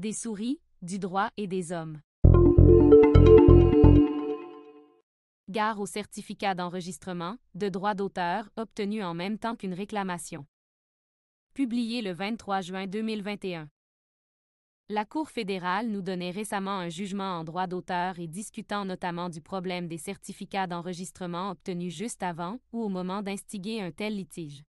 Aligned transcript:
des 0.00 0.14
souris, 0.14 0.58
du 0.80 0.98
droit 0.98 1.28
et 1.36 1.46
des 1.46 1.72
hommes. 1.72 2.00
Gare 5.50 5.78
au 5.78 5.84
certificat 5.84 6.54
d'enregistrement, 6.54 7.36
de 7.54 7.68
droit 7.68 7.92
d'auteur, 7.92 8.48
obtenu 8.56 9.02
en 9.04 9.12
même 9.12 9.38
temps 9.38 9.56
qu'une 9.56 9.74
réclamation. 9.74 10.46
Publié 11.52 12.00
le 12.00 12.12
23 12.12 12.62
juin 12.62 12.86
2021. 12.86 13.68
La 14.88 15.04
Cour 15.04 15.28
fédérale 15.28 15.88
nous 15.88 16.00
donnait 16.00 16.30
récemment 16.30 16.78
un 16.78 16.88
jugement 16.88 17.38
en 17.38 17.44
droit 17.44 17.66
d'auteur 17.66 18.18
et 18.18 18.26
discutant 18.26 18.86
notamment 18.86 19.28
du 19.28 19.42
problème 19.42 19.86
des 19.86 19.98
certificats 19.98 20.66
d'enregistrement 20.66 21.50
obtenus 21.50 21.94
juste 21.94 22.22
avant 22.22 22.58
ou 22.72 22.82
au 22.82 22.88
moment 22.88 23.20
d'instiguer 23.20 23.82
un 23.82 23.92
tel 23.92 24.16
litige. 24.16 24.62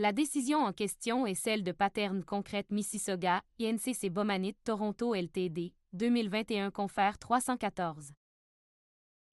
La 0.00 0.12
décision 0.12 0.58
en 0.60 0.72
question 0.72 1.26
est 1.26 1.34
celle 1.34 1.64
de 1.64 1.72
Paterne 1.72 2.22
Concrète 2.22 2.70
Mississauga, 2.70 3.42
INCC 3.60 4.10
Bomanit 4.10 4.54
Toronto 4.62 5.12
Ltd, 5.12 5.72
2021 5.92 6.70
Confère 6.70 7.18
314. 7.18 8.12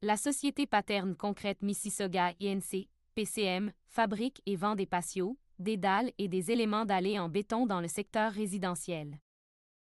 La 0.01 0.15
société 0.15 0.65
Paterne 0.65 1.17
Concrète 1.17 1.61
Mississauga 1.63 2.31
INC, 2.41 2.87
PCM, 3.13 3.73
fabrique 3.87 4.41
et 4.45 4.55
vend 4.55 4.75
des 4.75 4.85
patios, 4.85 5.35
des 5.59 5.75
dalles 5.75 6.13
et 6.17 6.29
des 6.29 6.49
éléments 6.49 6.85
dallés 6.85 7.19
en 7.19 7.27
béton 7.27 7.65
dans 7.65 7.81
le 7.81 7.89
secteur 7.89 8.31
résidentiel. 8.31 9.19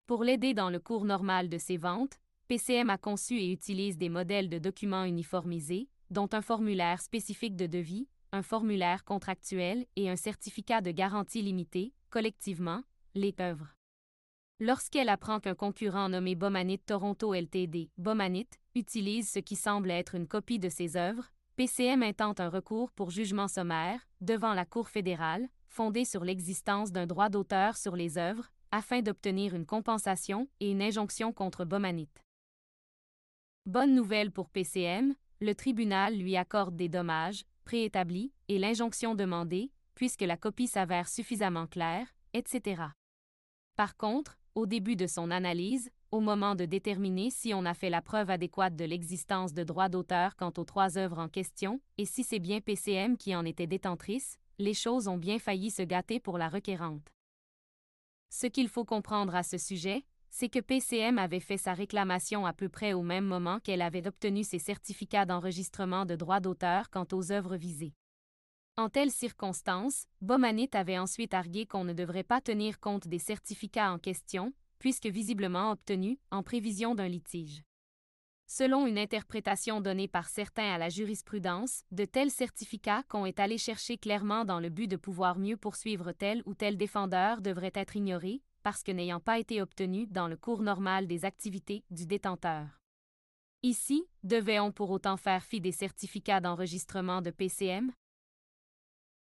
Pour 0.09 0.25
l'aider 0.25 0.53
dans 0.53 0.71
le 0.71 0.81
cours 0.81 1.05
normal 1.05 1.49
de 1.49 1.59
ses 1.59 1.77
ventes, 1.77 2.19
PCM 2.49 2.91
a 2.91 2.99
conçu 2.99 3.39
et 3.39 3.53
utilise 3.53 3.99
des 3.99 4.09
modèles 4.09 4.49
de 4.49 4.59
documents 4.59 5.05
uniformisés, 5.05 5.89
dont 6.11 6.29
un 6.33 6.43
formulaire 6.43 7.03
spécifique 7.03 7.55
de 7.55 7.67
devis, 7.67 8.09
un 8.37 8.43
formulaire 8.43 9.05
contractuel 9.05 9.87
et 9.97 10.11
un 10.11 10.17
certificat 10.17 10.83
de 10.83 10.91
garantie 10.91 11.43
limité, 11.43 11.95
collectivement, 12.11 12.83
les 13.15 13.35
œuvres. 13.41 13.75
Lorsqu'elle 14.61 15.09
apprend 15.09 15.41
qu'un 15.41 15.55
concurrent 15.55 16.11
nommé 16.11 16.35
Bomanit 16.35 16.79
Toronto 16.79 17.35
Ltd, 17.35 17.89
Bomanit, 17.97 18.49
utilise 18.75 19.31
ce 19.31 19.39
qui 19.39 19.57
semble 19.57 19.91
être 19.91 20.15
une 20.15 20.29
copie 20.29 20.59
de 20.59 20.69
ses 20.69 20.97
œuvres, 20.97 21.33
PCM 21.57 22.03
intente 22.03 22.41
un 22.41 22.51
recours 22.51 22.93
pour 22.93 23.11
jugement 23.11 23.49
sommaire, 23.49 24.07
devant 24.21 24.53
la 24.53 24.67
Cour 24.67 24.89
fédérale, 24.89 25.49
fondé 25.67 26.05
sur 26.05 26.23
l'existence 26.23 26.93
d'un 26.93 27.07
droit 27.07 27.31
d'auteur 27.31 27.77
sur 27.77 27.97
les 27.97 28.19
œuvres, 28.19 28.53
afin 28.71 29.01
d'obtenir 29.01 29.55
une 29.55 29.67
compensation 29.67 30.49
et 30.61 30.71
une 30.71 30.83
injonction 30.83 31.33
contre 31.33 31.65
Bomanit. 31.65 32.11
Bonne 33.65 33.95
nouvelle 33.95 34.31
pour 34.31 34.51
PCM, 34.51 35.15
le 35.41 35.55
tribunal 35.55 36.17
lui 36.19 36.37
accorde 36.37 36.77
des 36.77 36.89
dommages, 36.89 37.45
préétablis, 37.67 38.33
et 38.49 38.59
l'injonction 38.59 39.15
demandée, 39.15 39.71
puisque 39.95 40.23
la 40.23 40.39
copie 40.39 40.69
s'avère 40.69 41.09
suffisamment 41.09 41.67
claire, 41.67 42.07
etc. 42.33 42.83
Par 43.77 43.99
contre, 43.99 44.39
au 44.55 44.65
début 44.65 44.97
de 44.97 45.07
son 45.07 45.31
analyse, 45.31 45.91
au 46.11 46.21
moment 46.21 46.55
de 46.55 46.65
déterminer 46.65 47.29
si 47.29 47.53
on 47.53 47.67
a 47.67 47.75
fait 47.75 47.91
la 47.91 48.01
preuve 48.01 48.31
adéquate 48.31 48.75
de 48.75 48.87
l'existence 48.87 49.53
de 49.53 49.65
droits 49.65 49.91
d'auteur 49.91 50.37
quant 50.37 50.53
aux 50.57 50.65
trois 50.65 50.97
œuvres 50.97 51.19
en 51.19 51.29
question, 51.29 51.81
et 51.99 52.07
si 52.07 52.25
c'est 52.25 52.39
bien 52.39 52.61
PCM 52.61 53.19
qui 53.19 53.37
en 53.37 53.45
était 53.45 53.67
détentrice, 53.67 54.39
les 54.59 54.73
choses 54.73 55.09
ont 55.09 55.19
bien 55.19 55.39
failli 55.39 55.71
se 55.71 55.83
gâter 55.83 56.21
pour 56.21 56.39
la 56.39 56.49
requérante. 56.49 57.13
Ce 58.31 58.47
qu'il 58.47 58.69
faut 58.69 58.85
comprendre 58.85 59.35
à 59.35 59.43
ce 59.43 59.59
sujet, 59.59 60.05
c'est 60.39 60.51
que 60.51 60.59
PCM 60.59 61.17
avait 61.17 61.41
fait 61.41 61.57
sa 61.57 61.73
réclamation 61.73 62.45
à 62.45 62.53
peu 62.53 62.69
près 62.69 62.93
au 62.93 63.01
même 63.01 63.25
moment 63.25 63.59
qu'elle 63.59 63.81
avait 63.81 64.07
obtenu 64.07 64.45
ses 64.45 64.59
certificats 64.59 65.25
d'enregistrement 65.25 66.05
de 66.05 66.15
droits 66.15 66.41
d'auteur 66.41 66.91
quant 66.91 67.07
aux 67.13 67.33
œuvres 67.33 67.57
visées. 67.57 67.95
En 68.77 68.91
telles 68.91 69.11
circonstances, 69.11 70.05
Bomanit 70.21 70.69
avait 70.75 70.99
ensuite 70.99 71.33
argué 71.33 71.65
qu'on 71.65 71.85
ne 71.85 71.95
devrait 71.95 72.23
pas 72.23 72.43
tenir 72.43 72.81
compte 72.81 73.09
des 73.09 73.19
certificats 73.19 73.91
en 73.91 73.99
question, 73.99 74.53
puisque 74.79 75.07
visiblement 75.07 75.71
obtenus 75.71 76.19
en 76.31 76.43
prévision 76.43 76.95
d'un 76.95 77.09
litige. 77.09 77.63
Selon 78.47 78.87
une 78.87 78.99
interprétation 78.99 79.81
donnée 79.81 80.07
par 80.07 80.29
certains 80.29 80.71
à 80.71 80.77
la 80.77 80.91
jurisprudence, 80.91 81.83
de 81.93 82.05
tels 82.05 82.31
certificats 82.31 83.05
qu'on 83.09 83.25
est 83.25 83.41
allé 83.41 83.57
chercher 83.57 83.97
clairement 83.97 84.45
dans 84.45 84.61
le 84.61 84.69
but 84.69 84.87
de 84.87 84.97
pouvoir 84.97 85.39
mieux 85.39 85.57
poursuivre 85.57 86.13
tel 86.13 86.43
ou 86.45 86.53
tel 86.53 86.77
défendeur 86.77 87.41
devraient 87.41 87.73
être 87.75 87.97
ignorés, 87.97 88.43
parce 88.67 88.83
que 88.83 88.91
n'ayant 88.91 89.21
pas 89.21 89.39
été 89.39 89.63
obtenus 89.63 90.09
dans 90.11 90.27
le 90.27 90.37
cours 90.37 90.61
normal 90.61 91.07
des 91.07 91.25
activités 91.25 91.85
du 91.93 92.05
détenteur. 92.05 92.67
Ici, 93.63 94.09
devait-on 94.25 94.73
pour 94.73 94.91
autant 94.91 95.17
faire 95.17 95.45
fi 95.45 95.61
des 95.61 95.71
certificats 95.71 96.41
d'enregistrement 96.41 97.23
de 97.23 97.31
PCM? 97.31 97.93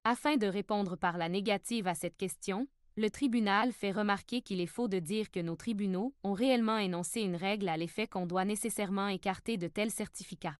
Afin 0.04 0.38
de 0.38 0.46
répondre 0.46 0.96
par 0.96 1.18
la 1.18 1.28
négative 1.28 1.86
à 1.88 1.94
cette 1.94 2.16
question, 2.16 2.68
le 2.96 3.10
tribunal 3.10 3.72
fait 3.72 3.92
remarquer 3.92 4.40
qu'il 4.40 4.62
est 4.62 4.66
faux 4.66 4.88
de 4.88 4.98
dire 4.98 5.30
que 5.30 5.40
nos 5.40 5.56
tribunaux 5.56 6.14
ont 6.24 6.32
réellement 6.32 6.78
énoncé 6.78 7.20
une 7.20 7.36
règle 7.36 7.68
à 7.68 7.76
l'effet 7.76 8.06
qu'on 8.06 8.24
doit 8.24 8.46
nécessairement 8.46 9.08
écarter 9.08 9.58
de 9.58 9.68
tels 9.68 9.90
certificats. 9.90 10.56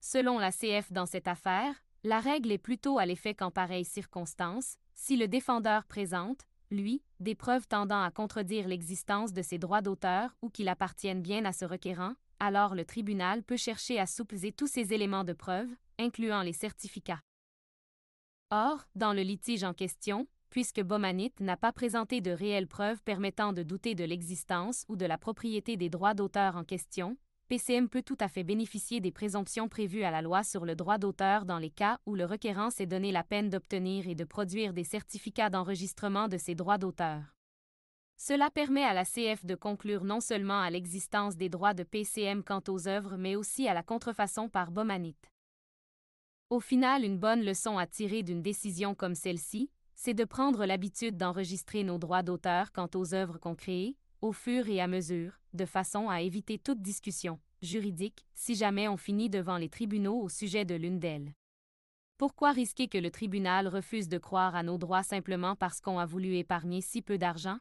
Selon 0.00 0.38
la 0.38 0.52
CF 0.52 0.92
dans 0.92 1.06
cette 1.06 1.26
affaire, 1.26 1.74
la 2.04 2.20
règle 2.20 2.52
est 2.52 2.58
plutôt 2.58 3.00
à 3.00 3.04
l'effet 3.04 3.34
qu'en 3.34 3.50
pareille 3.50 3.84
circonstance, 3.84 4.76
si 4.94 5.16
le 5.16 5.26
défendeur 5.26 5.86
présente, 5.86 6.46
lui, 6.70 7.02
des 7.18 7.34
preuves 7.34 7.66
tendant 7.66 8.02
à 8.02 8.10
contredire 8.10 8.68
l'existence 8.68 9.32
de 9.32 9.42
ses 9.42 9.58
droits 9.58 9.82
d'auteur 9.82 10.36
ou 10.42 10.50
qu'il 10.50 10.68
appartienne 10.68 11.22
bien 11.22 11.44
à 11.44 11.52
ce 11.52 11.64
requérant, 11.64 12.14
alors 12.38 12.74
le 12.74 12.84
tribunal 12.84 13.42
peut 13.42 13.56
chercher 13.56 13.98
à 13.98 14.06
soupeser 14.06 14.52
tous 14.52 14.66
ces 14.66 14.92
éléments 14.92 15.24
de 15.24 15.32
preuve, 15.32 15.68
incluant 15.98 16.42
les 16.42 16.52
certificats. 16.52 17.20
Or, 18.50 18.84
dans 18.94 19.12
le 19.12 19.22
litige 19.22 19.64
en 19.64 19.74
question, 19.74 20.26
puisque 20.48 20.82
Bomanit 20.82 21.32
n'a 21.40 21.56
pas 21.56 21.72
présenté 21.72 22.20
de 22.20 22.30
réelles 22.30 22.66
preuves 22.66 23.02
permettant 23.02 23.52
de 23.52 23.62
douter 23.62 23.94
de 23.94 24.04
l'existence 24.04 24.84
ou 24.88 24.96
de 24.96 25.06
la 25.06 25.18
propriété 25.18 25.76
des 25.76 25.88
droits 25.88 26.14
d'auteur 26.14 26.56
en 26.56 26.64
question, 26.64 27.16
PCM 27.50 27.88
peut 27.88 28.04
tout 28.04 28.16
à 28.20 28.28
fait 28.28 28.44
bénéficier 28.44 29.00
des 29.00 29.10
présomptions 29.10 29.68
prévues 29.68 30.04
à 30.04 30.12
la 30.12 30.22
loi 30.22 30.44
sur 30.44 30.64
le 30.64 30.76
droit 30.76 30.98
d'auteur 30.98 31.44
dans 31.44 31.58
les 31.58 31.68
cas 31.68 31.98
où 32.06 32.14
le 32.14 32.24
requérant 32.24 32.70
s'est 32.70 32.86
donné 32.86 33.10
la 33.10 33.24
peine 33.24 33.50
d'obtenir 33.50 34.06
et 34.06 34.14
de 34.14 34.22
produire 34.22 34.72
des 34.72 34.84
certificats 34.84 35.50
d'enregistrement 35.50 36.28
de 36.28 36.38
ses 36.38 36.54
droits 36.54 36.78
d'auteur. 36.78 37.34
Cela 38.16 38.50
permet 38.50 38.84
à 38.84 38.94
la 38.94 39.04
CF 39.04 39.44
de 39.44 39.56
conclure 39.56 40.04
non 40.04 40.20
seulement 40.20 40.60
à 40.60 40.70
l'existence 40.70 41.36
des 41.36 41.48
droits 41.48 41.74
de 41.74 41.82
PCM 41.82 42.44
quant 42.44 42.62
aux 42.68 42.86
œuvres 42.86 43.16
mais 43.16 43.34
aussi 43.34 43.66
à 43.66 43.74
la 43.74 43.82
contrefaçon 43.82 44.48
par 44.48 44.70
Bomanit. 44.70 45.16
Au 46.50 46.60
final, 46.60 47.02
une 47.04 47.18
bonne 47.18 47.42
leçon 47.42 47.78
à 47.78 47.88
tirer 47.88 48.22
d'une 48.22 48.42
décision 48.42 48.94
comme 48.94 49.16
celle-ci, 49.16 49.72
c'est 49.96 50.14
de 50.14 50.24
prendre 50.24 50.66
l'habitude 50.66 51.16
d'enregistrer 51.16 51.82
nos 51.82 51.98
droits 51.98 52.22
d'auteur 52.22 52.70
quant 52.70 52.88
aux 52.94 53.12
œuvres 53.12 53.38
qu'on 53.38 53.56
crée, 53.56 53.96
au 54.22 54.32
fur 54.32 54.68
et 54.68 54.80
à 54.80 54.86
mesure, 54.86 55.32
de 55.54 55.64
façon 55.64 56.08
à 56.08 56.20
éviter 56.20 56.58
toute 56.58 56.82
discussion 56.82 57.40
juridique 57.62 58.26
si 58.34 58.54
jamais 58.54 58.88
on 58.88 58.96
finit 58.96 59.30
devant 59.30 59.56
les 59.56 59.68
tribunaux 59.68 60.20
au 60.20 60.28
sujet 60.28 60.64
de 60.64 60.74
l'une 60.74 60.98
d'elles. 60.98 61.32
Pourquoi 62.18 62.52
risquer 62.52 62.88
que 62.88 62.98
le 62.98 63.10
tribunal 63.10 63.66
refuse 63.66 64.08
de 64.08 64.18
croire 64.18 64.54
à 64.54 64.62
nos 64.62 64.78
droits 64.78 65.02
simplement 65.02 65.56
parce 65.56 65.80
qu'on 65.80 65.98
a 65.98 66.06
voulu 66.06 66.36
épargner 66.36 66.80
si 66.80 67.00
peu 67.02 67.16
d'argent? 67.16 67.58